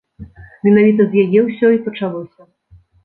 Менавіта 0.67 1.05
з 1.11 1.25
яе 1.25 1.41
ўсё 1.49 1.67
і 1.75 1.83
пачалося. 1.89 2.41